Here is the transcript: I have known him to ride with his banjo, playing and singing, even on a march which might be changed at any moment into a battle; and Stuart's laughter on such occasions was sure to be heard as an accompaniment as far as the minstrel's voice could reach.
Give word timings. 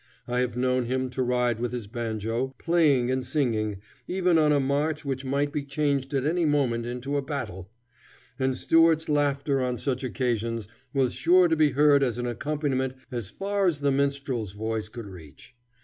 I 0.27 0.39
have 0.39 0.57
known 0.57 0.85
him 0.85 1.11
to 1.11 1.21
ride 1.21 1.59
with 1.59 1.71
his 1.73 1.85
banjo, 1.85 2.55
playing 2.57 3.11
and 3.11 3.23
singing, 3.23 3.77
even 4.07 4.39
on 4.39 4.51
a 4.51 4.59
march 4.59 5.05
which 5.05 5.23
might 5.23 5.53
be 5.53 5.61
changed 5.61 6.15
at 6.15 6.25
any 6.25 6.43
moment 6.43 6.87
into 6.87 7.17
a 7.17 7.21
battle; 7.21 7.69
and 8.39 8.57
Stuart's 8.57 9.09
laughter 9.09 9.61
on 9.61 9.77
such 9.77 10.03
occasions 10.03 10.67
was 10.91 11.13
sure 11.13 11.47
to 11.47 11.55
be 11.55 11.73
heard 11.73 12.01
as 12.01 12.17
an 12.17 12.25
accompaniment 12.25 12.95
as 13.11 13.29
far 13.29 13.67
as 13.67 13.81
the 13.81 13.91
minstrel's 13.91 14.53
voice 14.53 14.89
could 14.89 15.05
reach. 15.05 15.53